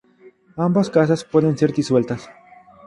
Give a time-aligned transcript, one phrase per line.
[0.57, 2.27] Ambas casas pueden ser disueltas.